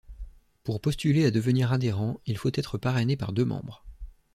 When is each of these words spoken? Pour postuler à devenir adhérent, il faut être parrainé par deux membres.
Pour 0.63 0.81
postuler 0.81 1.25
à 1.25 1.29
devenir 1.29 1.71
adhérent, 1.71 2.19
il 2.25 2.35
faut 2.39 2.49
être 2.55 2.79
parrainé 2.79 3.15
par 3.15 3.33
deux 3.33 3.45
membres. 3.45 3.85